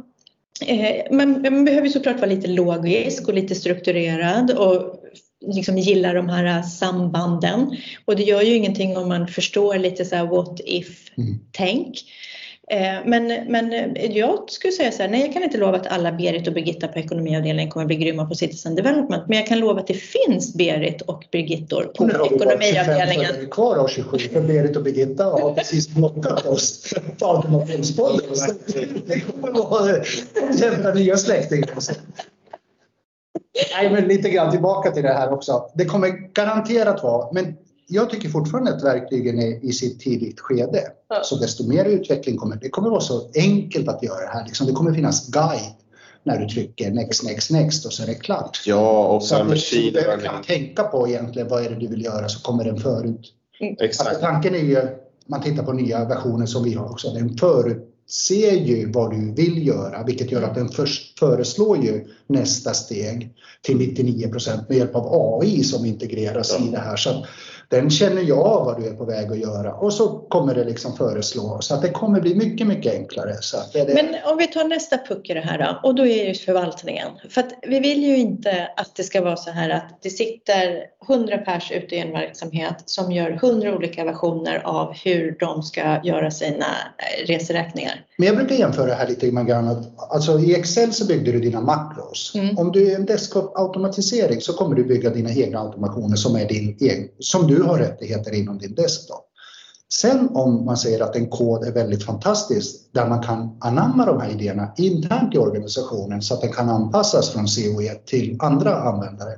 Eh, 0.60 1.16
man, 1.16 1.42
man 1.42 1.64
behöver 1.64 1.88
såklart 1.88 2.16
vara 2.16 2.30
lite 2.30 2.48
logisk 2.48 3.28
och 3.28 3.34
lite 3.34 3.54
strukturerad 3.54 4.50
och 4.50 5.00
liksom 5.46 5.78
gilla 5.78 6.12
de 6.12 6.28
här 6.28 6.62
sambanden. 6.62 7.76
Och 8.04 8.16
det 8.16 8.22
gör 8.22 8.42
ju 8.42 8.54
ingenting 8.54 8.96
om 8.96 9.08
man 9.08 9.28
förstår 9.28 9.78
lite 9.78 10.04
så 10.04 10.16
här 10.16 10.26
what 10.26 10.60
if-tänk. 10.64 11.86
Mm. 11.86 11.94
Men, 13.04 13.26
men 13.26 13.96
jag 14.10 14.50
skulle 14.50 14.72
säga 14.72 14.92
så 14.92 15.02
här, 15.02 15.10
nej 15.10 15.20
jag 15.20 15.32
kan 15.32 15.42
inte 15.42 15.58
lova 15.58 15.76
att 15.76 15.86
alla 15.86 16.12
Berit 16.12 16.48
och 16.48 16.54
Birgitta 16.54 16.88
på 16.88 16.98
ekonomiavdelningen 16.98 17.70
kommer 17.70 17.86
bli 17.86 17.96
grymma 17.96 18.26
på 18.26 18.34
Citizen 18.34 18.74
Development. 18.74 19.28
Men 19.28 19.38
jag 19.38 19.46
kan 19.46 19.58
lova 19.58 19.80
att 19.80 19.86
det 19.86 19.94
finns 19.94 20.54
Berit 20.54 21.02
och 21.02 21.24
Birgittor 21.32 21.84
på 21.84 22.04
Nu 22.04 22.12
har 22.12 22.30
vi 22.30 22.38
bara 22.38 22.50
25 22.50 22.60
ekonomiavdelningen. 22.60 23.26
följare 23.26 23.46
kvar 23.46 23.76
av 23.76 23.88
27 23.88 24.18
för 24.18 24.40
Berit 24.40 24.76
och 24.76 24.82
Birgitta 24.82 25.24
har 25.24 25.54
precis 25.54 25.88
blockat 25.88 26.46
oss 26.46 26.94
på 27.18 27.26
Automationspodden. 27.26 28.26
Det 29.06 29.20
kommer 29.20 29.52
vara 30.82 30.94
nya 30.94 31.16
släktingar. 31.16 31.70
Nej, 33.76 33.90
men 33.90 34.08
lite 34.08 34.30
grann 34.30 34.50
tillbaka 34.50 34.90
till 34.90 35.02
det 35.02 35.12
här 35.12 35.32
också. 35.32 35.70
Det 35.74 35.84
kommer 35.84 36.08
garanterat 36.32 37.02
vara, 37.02 37.32
men 37.32 37.56
jag 37.86 38.10
tycker 38.10 38.28
fortfarande 38.28 38.70
att 38.74 38.84
verktygen 38.84 39.38
är 39.38 39.64
i 39.64 39.72
sitt 39.72 40.00
tidigt 40.00 40.40
skede. 40.40 40.82
Ja. 41.08 41.20
Så 41.24 41.36
desto 41.36 41.68
mer 41.68 41.84
utveckling 41.84 42.36
kommer 42.36 42.56
det 42.56 42.68
kommer 42.68 42.90
vara 42.90 43.00
så 43.00 43.30
enkelt 43.34 43.88
att 43.88 44.02
göra 44.02 44.20
det 44.20 44.32
här. 44.32 44.46
Liksom, 44.46 44.66
det 44.66 44.72
kommer 44.72 44.92
finnas 44.94 45.28
guide 45.28 45.74
när 46.22 46.38
du 46.38 46.48
trycker 46.48 46.90
next, 46.90 47.24
next, 47.24 47.50
next 47.50 47.86
och 47.86 47.92
så 47.92 48.02
är 48.02 48.06
det 48.06 48.14
klart. 48.14 48.62
Ja, 48.66 49.06
och 49.06 49.22
Så 49.22 49.34
att 49.34 49.42
du 49.42 49.48
machine 49.48 49.92
behöver 49.92 50.16
learning. 50.16 50.30
kan 50.30 50.42
tänka 50.42 50.82
på 50.82 51.08
egentligen 51.08 51.48
vad 51.48 51.66
är 51.66 51.70
det 51.70 51.76
du 51.76 51.86
vill 51.88 52.04
göra 52.04 52.28
så 52.28 52.40
kommer 52.42 52.64
den 52.64 52.80
förut. 52.80 53.32
Alltså, 53.60 53.84
Exakt. 53.84 54.20
tanken 54.20 54.54
är 54.54 54.58
ju, 54.58 54.78
man 55.26 55.42
tittar 55.42 55.62
på 55.62 55.72
nya 55.72 56.04
versioner 56.04 56.46
som 56.46 56.64
vi 56.64 56.74
har 56.74 56.90
också, 56.90 57.10
den 57.12 57.36
förutser 57.38 58.52
ju 58.52 58.92
vad 58.92 59.10
du 59.10 59.32
vill 59.34 59.66
göra 59.66 60.04
vilket 60.04 60.32
gör 60.32 60.42
att 60.42 60.54
den 60.54 60.68
först 60.68 61.18
föreslår 61.18 61.84
ju 61.84 62.04
nästa 62.26 62.74
steg 62.74 63.30
till 63.62 63.76
99% 63.76 64.64
med 64.68 64.78
hjälp 64.78 64.94
av 64.96 65.40
AI 65.40 65.64
som 65.64 65.84
integreras 65.84 66.56
Ja. 66.58 66.66
i 66.66 66.70
det 66.70 66.78
här. 66.78 66.96
Så 66.96 67.10
att 67.10 67.24
den 67.68 67.90
känner 67.90 68.22
jag 68.22 68.38
av 68.38 68.64
vad 68.64 68.80
du 68.80 68.88
är 68.88 68.94
på 68.94 69.04
väg 69.04 69.32
att 69.32 69.38
göra 69.38 69.74
och 69.74 69.92
så 69.92 70.08
kommer 70.08 70.54
det 70.54 70.64
liksom 70.64 70.96
föreslå 70.96 71.58
så 71.60 71.74
att 71.74 71.82
det 71.82 71.88
kommer 71.88 72.20
bli 72.20 72.34
mycket, 72.34 72.66
mycket 72.66 72.94
enklare. 72.94 73.34
Så 73.40 73.56
det 73.72 73.84
det. 73.84 73.94
Men 73.94 74.32
om 74.32 74.38
vi 74.38 74.46
tar 74.46 74.64
nästa 74.64 74.98
puck 74.98 75.30
i 75.30 75.34
det 75.34 75.40
här 75.40 75.58
då, 75.58 75.88
och 75.88 75.94
då 75.94 76.06
är 76.06 76.26
det 76.26 76.34
förvaltningen. 76.34 77.08
För 77.28 77.40
att 77.40 77.52
vi 77.62 77.80
vill 77.80 78.02
ju 78.02 78.16
inte 78.16 78.68
att 78.76 78.96
det 78.96 79.02
ska 79.02 79.22
vara 79.22 79.36
så 79.36 79.50
här 79.50 79.70
att 79.70 79.98
det 80.02 80.10
sitter 80.10 80.84
100 81.08 81.38
pers 81.38 81.72
ute 81.72 81.94
i 81.94 81.98
en 81.98 82.12
verksamhet 82.12 82.82
som 82.86 83.12
gör 83.12 83.30
100 83.30 83.74
olika 83.74 84.04
versioner 84.04 84.62
av 84.64 84.94
hur 85.04 85.36
de 85.40 85.62
ska 85.62 86.00
göra 86.04 86.30
sina 86.30 86.66
eh, 86.98 87.26
reseräkningar. 87.26 88.04
Men 88.16 88.26
jag 88.26 88.36
brukar 88.36 88.54
jämföra 88.54 88.86
det 88.86 88.94
här 88.94 89.08
lite 89.08 89.30
grann 89.30 89.84
alltså 90.10 90.38
i 90.38 90.54
Excel 90.54 90.92
så 90.92 91.06
byggde 91.06 91.32
du 91.32 91.40
dina 91.40 91.60
makros. 91.60 92.32
Mm. 92.34 92.58
Om 92.58 92.72
du 92.72 92.92
är 92.92 92.96
en 92.96 93.06
desktop-automatisering 93.06 94.40
så 94.40 94.52
kommer 94.52 94.76
du 94.76 94.84
bygga 94.84 95.10
dina 95.10 95.30
egna 95.30 95.60
automationer 95.60 96.16
som, 96.16 96.36
är 96.36 96.48
din 96.48 96.76
som 97.18 97.46
du 97.46 97.53
du 97.54 97.62
har 97.62 97.78
rättigheter 97.78 98.34
inom 98.34 98.58
din 98.58 98.74
desktop. 98.74 99.24
Sen 99.92 100.28
om 100.28 100.64
man 100.64 100.76
säger 100.76 101.00
att 101.00 101.16
en 101.16 101.30
kod 101.30 101.64
är 101.64 101.72
väldigt 101.72 102.04
fantastisk 102.04 102.92
där 102.92 103.08
man 103.08 103.22
kan 103.22 103.58
anamma 103.60 104.06
de 104.06 104.20
här 104.20 104.30
idéerna 104.30 104.72
internt 104.76 105.34
i 105.34 105.38
organisationen 105.38 106.22
så 106.22 106.34
att 106.34 106.40
den 106.40 106.52
kan 106.52 106.68
anpassas 106.68 107.30
från 107.30 107.46
COE 107.46 107.94
till 108.06 108.36
andra 108.40 108.74
användare. 108.74 109.32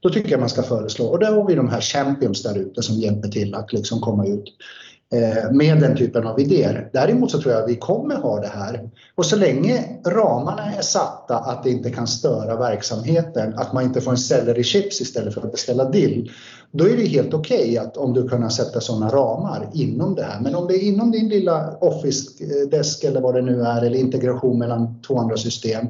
Då 0.00 0.10
tycker 0.10 0.30
jag 0.30 0.40
man 0.40 0.48
ska 0.48 0.62
föreslå, 0.62 1.06
och 1.06 1.18
där 1.18 1.32
har 1.32 1.46
vi 1.46 1.54
de 1.54 1.68
här 1.68 1.80
champions 1.80 2.42
där 2.42 2.58
ute 2.58 2.82
som 2.82 2.94
hjälper 2.94 3.28
till 3.28 3.54
att 3.54 3.72
liksom 3.72 4.00
komma 4.00 4.26
ut 4.26 4.44
Eh, 5.12 5.50
med 5.52 5.80
den 5.80 5.96
typen 5.96 6.26
av 6.26 6.40
idéer. 6.40 6.90
Däremot 6.92 7.30
så 7.30 7.42
tror 7.42 7.54
jag 7.54 7.66
vi 7.66 7.76
kommer 7.76 8.16
ha 8.16 8.40
det 8.40 8.48
här. 8.48 8.90
Och 9.14 9.26
så 9.26 9.36
länge 9.36 9.84
ramarna 10.06 10.72
är 10.72 10.82
satta 10.82 11.36
att 11.36 11.64
det 11.64 11.70
inte 11.70 11.90
kan 11.90 12.06
störa 12.06 12.56
verksamheten, 12.56 13.54
att 13.54 13.72
man 13.72 13.84
inte 13.84 14.00
får 14.00 14.10
en 14.10 14.18
selleri 14.18 14.64
chips 14.64 15.00
istället 15.00 15.34
för 15.34 15.40
att 15.40 15.52
beställa 15.52 15.84
dill, 15.90 16.30
då 16.70 16.88
är 16.88 16.96
det 16.96 17.06
helt 17.06 17.34
okej 17.34 17.78
att 17.78 17.96
om 17.96 18.14
du 18.14 18.28
kan 18.28 18.50
sätta 18.50 18.80
sådana 18.80 19.08
ramar 19.08 19.70
inom 19.74 20.14
det 20.14 20.22
här. 20.22 20.40
Men 20.40 20.54
om 20.54 20.66
det 20.66 20.74
är 20.74 20.82
inom 20.82 21.10
din 21.10 21.28
lilla 21.28 21.76
Office 21.80 22.44
eh, 22.44 22.68
desk 22.68 23.04
eller 23.04 23.20
vad 23.20 23.34
det 23.34 23.42
nu 23.42 23.62
är, 23.62 23.82
eller 23.82 23.98
integration 23.98 24.58
mellan 24.58 25.02
två 25.02 25.18
andra 25.18 25.36
system, 25.36 25.86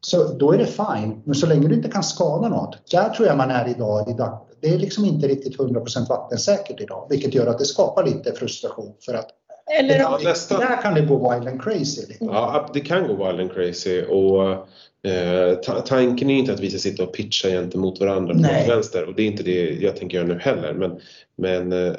så 0.00 0.28
då 0.32 0.52
är 0.52 0.58
det 0.58 0.66
fine. 0.66 1.22
Men 1.24 1.34
så 1.34 1.46
länge 1.46 1.68
du 1.68 1.74
inte 1.74 1.88
kan 1.90 2.02
skada 2.02 2.48
något, 2.48 2.90
där 2.90 3.08
tror 3.08 3.28
jag 3.28 3.36
man 3.36 3.50
är 3.50 3.68
idag. 3.68 4.08
idag. 4.10 4.38
Det 4.60 4.68
är 4.68 4.78
liksom 4.78 5.04
inte 5.04 5.28
riktigt 5.28 5.58
100% 5.58 6.08
vattensäkert 6.08 6.80
idag, 6.80 7.06
vilket 7.10 7.34
gör 7.34 7.46
att 7.46 7.58
det 7.58 7.64
skapar 7.64 8.04
lite 8.06 8.32
frustration 8.32 8.94
för 9.06 9.14
att 9.14 9.26
Eller 9.80 9.98
det 9.98 10.04
kan, 10.04 10.22
nästa- 10.24 10.58
där 10.58 10.82
kan 10.82 10.94
det 10.94 11.00
gå 11.00 11.32
wild 11.34 11.48
and 11.48 11.62
crazy. 11.62 12.00
Lite. 12.08 12.24
Ja, 12.24 12.68
det 12.74 12.80
kan 12.80 13.08
gå 13.08 13.26
wild 13.26 13.40
and 13.40 13.52
crazy 13.52 14.02
och 14.02 14.66
eh, 15.02 15.54
ta- 15.54 15.80
tanken 15.80 16.30
är 16.30 16.34
ju 16.34 16.40
inte 16.40 16.52
att 16.52 16.60
vi 16.60 16.70
ska 16.70 16.78
sitta 16.78 17.02
och 17.02 17.12
pitcha 17.12 17.48
gentemot 17.48 18.00
varandra 18.00 18.34
på 18.34 18.40
Nej. 18.40 18.68
vänster 18.68 19.08
och 19.08 19.14
det 19.14 19.22
är 19.22 19.26
inte 19.26 19.42
det 19.42 19.70
jag 19.80 19.96
tänker 19.96 20.16
göra 20.18 20.28
nu 20.28 20.38
heller. 20.38 20.72
Men, 20.72 20.92
men 21.40 21.72
eh, 21.86 21.94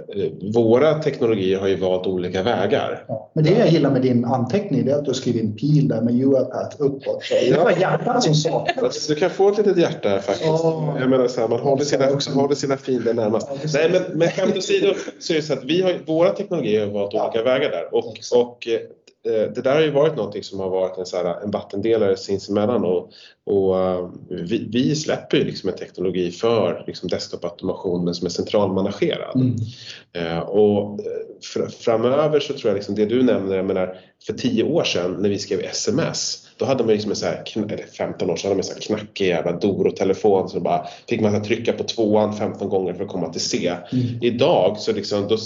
våra 0.53 0.93
teknologier 0.93 1.59
har 1.59 1.67
ju 1.67 1.75
valt 1.75 2.07
olika 2.07 2.43
vägar. 2.43 3.03
Ja. 3.07 3.31
Men 3.33 3.43
det 3.43 3.51
jag 3.51 3.69
gillar 3.69 3.91
med 3.91 4.01
din 4.01 4.25
anteckning 4.25 4.85
det 4.85 4.91
är 4.91 4.95
att 4.95 5.05
du 5.05 5.13
skriver 5.13 5.39
en 5.39 5.55
pil 5.55 5.87
där 5.87 6.01
med 6.01 6.13
UiPath 6.13 6.75
uppåt. 6.79 7.23
Det 7.49 7.57
var 7.57 7.71
hjärtat 7.71 8.23
som 8.23 8.35
saknades. 8.35 9.07
Du 9.07 9.15
kan 9.15 9.29
få 9.29 9.49
ett 9.49 9.57
litet 9.57 9.77
hjärta 9.77 10.09
här 10.09 10.19
faktiskt. 10.19 10.49
Åh. 10.49 10.97
Jag 10.99 11.09
menar 11.09 11.27
så 11.27 11.41
här, 11.41 11.47
man 11.47 11.59
håller 11.59 11.83
sina, 11.83 12.09
Också. 12.09 12.31
håller 12.31 12.55
sina 12.55 12.77
fiender 12.77 13.13
närmast. 13.13 13.47
Ja. 13.51 13.69
Nej 13.73 13.89
men, 13.91 14.17
men 14.17 14.27
skämt 14.27 14.57
åsido 14.57 14.93
så 15.19 15.33
är 15.33 15.37
det 15.37 15.43
så 15.43 15.53
att 15.53 15.63
vi 15.63 15.81
har, 15.81 15.95
våra 16.05 16.29
teknologier 16.29 16.85
har 16.85 16.93
valt 16.93 17.13
olika 17.13 17.43
vägar 17.43 17.69
där 17.71 17.93
och, 17.95 18.05
och 18.35 18.67
eh, 18.67 18.79
det 19.23 19.61
där 19.63 19.75
har 19.75 19.81
ju 19.81 19.91
varit 19.91 20.15
någonting 20.15 20.43
som 20.43 20.59
har 20.59 20.69
varit 20.69 20.97
en, 20.97 21.05
så 21.05 21.17
här, 21.17 21.43
en 21.43 21.51
vattendelare 21.51 22.17
sinsemellan 22.17 22.85
och, 22.85 23.11
och 23.45 23.79
eh, 23.79 24.09
vi, 24.29 24.67
vi 24.71 24.95
släpper 24.95 25.37
ju 25.37 25.43
liksom 25.43 25.69
en 25.69 25.75
teknologi 25.75 26.31
för 26.31 26.83
liksom 26.87 27.09
desktop-automationen 27.09 28.13
som 28.13 28.25
är 28.25 28.29
centralmanagerad. 28.29 29.35
Mm. 29.35 29.55
Eh, 30.13 30.39
och 30.39 30.99
eh, 30.99 31.05
fr- 31.53 31.69
framöver 31.69 32.39
så 32.39 32.53
tror 32.53 32.69
jag 32.69 32.75
liksom 32.75 32.95
det 32.95 33.05
du 33.05 33.23
nämner, 33.23 33.55
jag 33.55 33.65
menar 33.65 33.97
för 34.25 34.33
10 34.33 34.63
år 34.63 34.83
sedan 34.83 35.17
när 35.19 35.29
vi 35.29 35.39
skrev 35.39 35.59
sms 35.59 36.45
då 36.57 36.65
hade 36.65 36.83
man 36.83 36.93
liksom 36.93 37.11
en 37.11 37.15
så 37.15 37.25
här, 37.25 37.43
eller 37.55 37.85
15 37.97 38.29
år 38.29 38.35
sedan 38.35 38.49
hade 38.49 38.55
man 38.55 38.59
en 38.59 38.63
så 38.63 38.73
här 38.73 38.81
knackig 38.81 39.27
jävla 39.27 39.51
Doro-telefon 39.51 40.49
så 40.49 40.59
bara 40.59 40.85
fick 41.09 41.21
man 41.21 41.35
så 41.35 41.43
trycka 41.43 41.73
på 41.73 41.83
tvåan 41.83 42.33
15 42.33 42.69
gånger 42.69 42.93
för 42.93 43.03
att 43.03 43.09
komma 43.09 43.29
till 43.29 43.41
C. 43.41 43.73
Mm. 43.91 44.05
Idag 44.21 44.77
så 44.77 44.91
liksom, 44.91 45.27
då, 45.27 45.37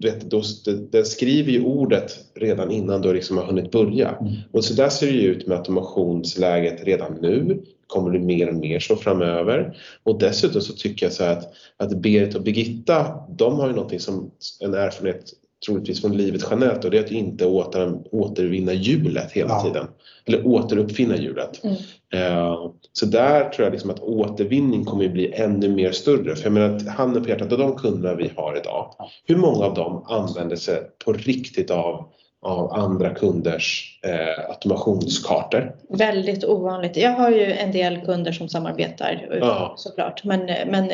du 0.00 0.10
vet, 0.10 0.30
då, 0.30 0.42
den 0.90 1.04
skriver 1.04 1.52
ju 1.52 1.64
ordet 1.64 2.18
redan 2.34 2.70
innan 2.70 3.02
du 3.02 3.12
liksom 3.12 3.36
har 3.36 3.44
hunnit 3.44 3.70
börja. 3.70 4.08
Mm. 4.08 4.32
Och 4.52 4.64
så 4.64 4.74
där 4.74 4.88
ser 4.88 5.06
det 5.06 5.12
ju 5.12 5.28
ut 5.32 5.46
med 5.46 5.58
automationsläget 5.58 6.84
redan 6.84 7.18
nu. 7.20 7.62
Kommer 7.86 8.10
det 8.10 8.18
mer 8.18 8.48
och 8.48 8.54
mer 8.54 8.80
så 8.80 8.96
framöver. 8.96 9.76
Och 10.02 10.18
dessutom 10.18 10.60
så 10.60 10.72
tycker 10.72 11.06
jag 11.06 11.12
så 11.12 11.24
här 11.24 11.32
att, 11.32 11.52
att 11.76 11.96
Berit 11.98 12.34
och 12.34 12.42
Birgitta, 12.42 13.06
de 13.28 13.54
har 13.54 13.68
ju 13.68 13.74
någonting 13.74 14.00
som 14.00 14.30
en 14.60 14.74
erfarenhet 14.74 15.32
troligtvis 15.66 16.00
från 16.00 16.16
livet 16.16 16.42
generellt 16.50 16.84
och 16.84 16.90
det 16.90 16.98
är 16.98 17.04
att 17.04 17.10
inte 17.10 17.46
åter, 17.46 17.98
återvinna 18.10 18.72
hjulet 18.72 19.32
hela 19.32 19.48
Ja. 19.50 19.62
tiden. 19.62 19.86
Eller 20.24 20.46
återuppfinna 20.46 21.16
hjulet. 21.16 21.64
Mm. 21.64 21.76
Eh, 22.14 22.70
Så 22.92 23.06
där 23.06 23.48
tror 23.48 23.64
jag 23.64 23.72
liksom 23.72 23.90
att 23.90 24.00
återvinning 24.00 24.84
kommer 24.84 25.04
att 25.04 25.12
bli 25.12 25.32
ännu 25.32 25.68
mer 25.68 25.92
större. 25.92 26.36
För 26.36 26.44
jag 26.44 26.52
menar 26.52 26.76
att 26.76 26.88
handen 26.88 27.22
på 27.22 27.28
hjärtat, 27.28 27.52
av 27.52 27.58
de 27.58 27.76
kunderna 27.76 28.14
vi 28.14 28.32
har 28.36 28.56
idag, 28.56 28.94
hur 29.24 29.36
många 29.36 29.64
av 29.64 29.74
dem 29.74 30.04
använder 30.08 30.56
sig 30.56 30.80
på 31.04 31.12
riktigt 31.12 31.70
av 31.70 32.08
av 32.42 32.72
andra 32.72 33.14
kunders 33.14 33.98
eh, 34.02 34.50
automationskartor. 34.50 35.72
Väldigt 35.88 36.44
ovanligt. 36.44 36.96
Jag 36.96 37.10
har 37.10 37.30
ju 37.30 37.52
en 37.52 37.72
del 37.72 38.00
kunder 38.00 38.32
som 38.32 38.48
samarbetar 38.48 39.28
Ja. 39.40 39.74
såklart. 39.76 40.24
Men, 40.24 40.40
men 40.70 40.90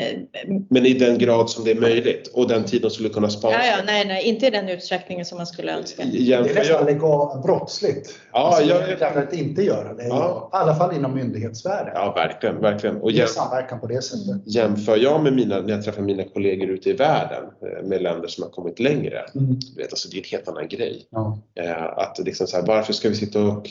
Men 0.70 0.86
i 0.86 0.92
den 0.94 1.18
grad 1.18 1.50
som 1.50 1.64
det 1.64 1.70
är 1.70 1.80
möjligt 1.80 2.28
och 2.34 2.48
den 2.48 2.64
tiden 2.64 2.90
skulle 2.90 3.08
kunna 3.08 3.28
sparas. 3.30 3.56
ja, 3.62 3.76
ja, 3.78 3.82
nej, 3.86 4.04
nej, 4.06 4.24
inte 4.24 4.46
i 4.46 4.50
den 4.50 4.68
utsträckningen 4.68 5.24
som 5.24 5.36
man 5.38 5.46
skulle 5.46 5.72
önska. 5.76 6.02
Det 6.12 6.18
är 6.18 6.22
Jämför 6.22 6.54
nästan 6.54 6.86
legal, 6.86 7.42
brottsligt. 7.42 8.14
Ja, 8.32 8.38
alltså, 8.38 8.62
jag- 8.64 8.82
jag, 9.00 9.18
att 9.18 9.32
inte 9.32 9.62
göra 9.62 9.94
det. 9.94 10.06
Ja. 10.08 10.50
I 10.52 10.56
alla 10.56 10.74
fall 10.74 10.96
inom 10.96 11.14
myndighetsvärlden. 11.14 11.92
ja, 11.94 12.12
verkligen, 12.16 12.60
verkligen. 12.60 12.96
Och 12.96 13.10
jäm, 13.10 13.26
samverkan 13.28 13.80
på 13.80 13.86
det 13.86 14.02
sättet. 14.02 14.42
jämför 14.46 14.96
jag 14.96 15.22
med 15.22 15.32
mina, 15.32 15.60
när 15.60 15.70
jag 15.70 15.84
träffar 15.84 16.02
mina 16.02 16.22
kollegor 16.24 16.68
ute 16.70 16.90
i 16.90 16.92
världen 16.92 17.44
eh, 17.62 17.84
med 17.88 18.02
länder 18.02 18.28
som 18.28 18.42
har 18.44 18.50
kommit 18.50 18.80
längre. 18.80 19.24
Mm. 19.34 19.56
Du 19.74 19.82
vet, 19.82 19.92
alltså, 19.92 20.08
det 20.08 20.16
är 20.16 20.18
en 20.18 20.24
helt 20.30 20.48
annan 20.48 20.68
grej. 20.68 21.06
Ja. 21.10 21.35
Eh, 21.54 21.82
att 21.98 22.18
liksom 22.18 22.46
så 22.46 22.56
här, 22.56 22.66
varför 22.66 22.92
ska 22.92 23.08
vi 23.08 23.14
sitta 23.14 23.42
och 23.42 23.70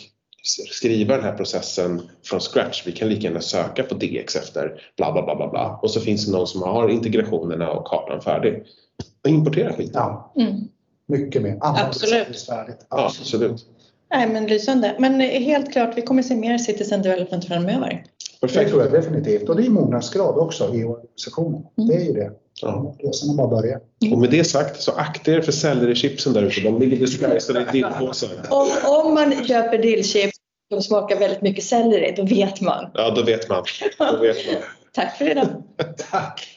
skriva 0.72 1.16
den 1.16 1.26
här 1.26 1.34
processen 1.34 2.02
från 2.24 2.40
scratch? 2.40 2.88
Vi 2.88 2.92
kan 2.92 3.10
lika 3.10 3.22
gärna 3.28 3.42
söka 3.42 3.84
på 3.84 3.96
DX 3.96 4.36
efter 4.36 4.82
bla 4.98 5.12
bla 5.12 5.22
bla 5.22 5.36
bla 5.36 5.48
bla. 5.50 5.80
Och 5.82 5.92
så 5.92 6.00
finns 6.00 6.26
det 6.26 6.32
någon 6.32 6.48
som 6.48 6.62
har 6.62 6.90
integrationerna 6.90 7.72
och 7.72 7.88
kartan 7.88 8.22
färdig. 8.22 8.64
Och 9.24 9.30
importera 9.30 9.74
skiten. 9.74 9.92
ja, 9.94 10.34
Mm. 10.38 10.56
mycket 11.08 11.42
mer. 11.42 11.58
Absolut. 11.62 12.26
servicevärdet. 12.26 12.86
Ja, 12.90 13.06
absolut. 13.20 13.66
Nej, 14.12 14.30
men 14.30 14.48
lysande. 14.48 14.96
Men 15.00 15.20
helt 15.20 15.72
klart, 15.72 15.98
vi 15.98 16.02
kommer 16.02 16.22
se 16.24 16.36
mer 16.36 16.58
citizen 16.58 17.02
development 17.02 17.46
framöver. 17.46 17.90
Det 18.42 18.48
Perfekt. 18.48 18.70
tror 18.70 18.82
jag 18.84 18.92
definitivt. 18.92 19.50
Och 19.50 19.56
det 19.56 19.66
är 19.66 19.70
mognadsgrad 19.70 20.38
också 20.38 20.76
i 20.76 20.84
organisationen. 20.84 21.66
Mm. 21.78 21.90
Det 21.90 21.96
är 21.96 22.06
ju 22.06 22.14
det. 22.14 22.32
Ja. 22.62 22.96
Resan 23.00 23.30
har 23.30 23.36
bara 23.36 23.62
börjat. 23.62 23.84
Och 24.12 24.18
med 24.18 24.30
det 24.30 24.44
sagt 24.44 24.82
så 24.82 24.92
akta 24.92 25.32
er 25.32 25.42
för 25.42 25.52
sellerichipsen 25.52 26.34
där 26.34 26.42
ute. 26.42 26.62
De 26.62 26.80
ligger 26.80 26.98
disguisade 26.98 27.62
i 27.62 27.66
dillpåsen. 27.72 28.30
Om, 28.50 28.68
om 28.86 29.14
man 29.14 29.48
köper 29.48 29.78
dillchips 29.78 30.38
som 30.72 30.82
smakar 30.82 31.20
väldigt 31.20 31.42
mycket 31.42 31.64
selleri, 31.64 32.14
då 32.18 32.24
vet 32.24 32.62
man. 32.62 32.92
Ja, 32.94 33.10
då 33.16 33.24
vet 33.24 33.50
man. 33.50 33.64
Då 33.98 34.18
vet 34.18 34.38
man. 34.48 34.56
Tack 34.94 35.18
för 35.18 35.32
idag. 35.32 35.48
Tack! 36.12 36.56